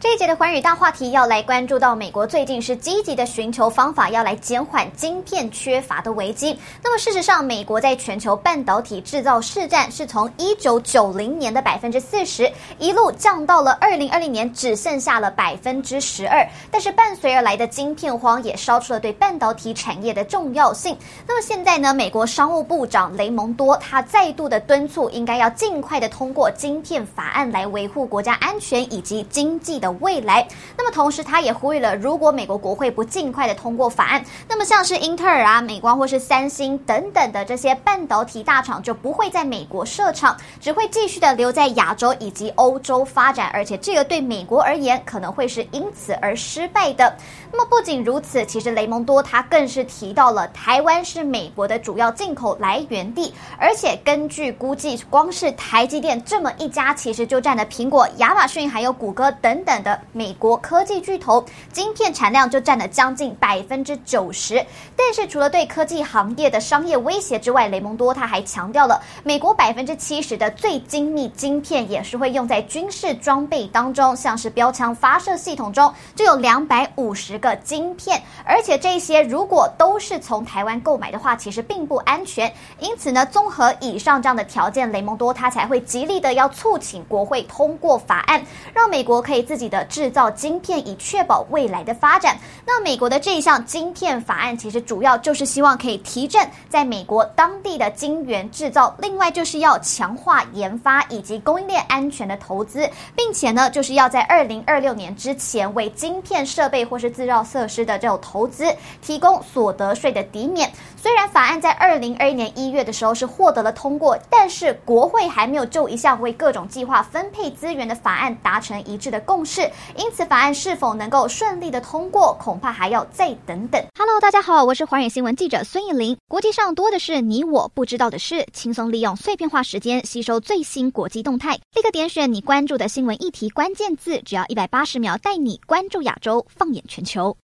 [0.00, 6.56] 这一节的寰宇大话题要来关注到，美国最近是积极的寻求方法，要来减缓晶片缺乏的危机。
[6.84, 12.48] 那么事实上，美国在全球半导体制造市占是从一九九零年的百分之四十，
[12.78, 16.48] 一路降到了二零二零年只剩下了百分之十二。
[16.70, 20.96] 但是伴随而来的晶片荒也烧出了对半导体产业的重要性。
[21.26, 29.87] 那么现在呢，美国商务部长雷蒙多他再度的敦促，应该要尽快的通过晶片法案来维护国家安全以及经济的。
[29.92, 47.16] 未来，那么同时他也呼吁了，如果美国国会不尽快的通过法案，那么像是英特尔啊、美光或是三星等等的这些半导体大厂就不会在美国设厂，只会继续的留在亚洲以及欧洲发展，而且这个对美国而言可能会是因此而失败的。
[47.50, 59.77] 那么不仅如此，其实雷蒙多他更是提到了台湾是美国的主要进口来源地，而且根据估计，光是台积电这么一家，其实就占了苹果、亚马逊还有谷歌等等。
[59.82, 64.64] 的美国科技巨头，晶片产量就占了将近百分之九十。
[64.96, 82.52] 但是除了对科技行业的商业威胁之外，雷蒙多他还强调了，美国百分之七十的最精密晶片也是会用在军事装备当中，像是标枪发射系统中就有两百五十个晶片，而且这些如果都是从台湾购买的话，其实并不安全。
[82.78, 88.42] 因此呢，综合以上这样的条件，雷蒙多他才会极力的要促请国会通过法案，
[88.74, 89.84] 让美国可以自己的。
[89.88, 92.36] 制造晶片以确保未来的发展。
[92.64, 108.64] 那美国的这一项晶片法案，其实主要就是希望可以提振在美国当地的晶圆制造，另外就是要强化研发以及供应链安全的投资，并且呢，就是要在二零二六年之前为晶片设备或是制造设施的这种投资
[109.00, 110.70] 提供所得税的抵免。
[111.00, 119.57] 虽然法案在二零二一年一月的时候是获得了通过，但是国会还没有就一项为各种计划分配资源的法案达成一致的共识。
[119.96, 123.82] 因此，法案是否能够顺利的通过，恐怕还要再等等。
[123.98, 126.16] Hello，大家好，我是华远新闻记者孙艺林。
[126.28, 137.36] 国际上多的是你我不知道的事，轻松利用碎片化时间吸收最新国际动态，立刻点选你关注的新闻议题关键字，只要一百八十秒，带你关注亚洲，放眼全球。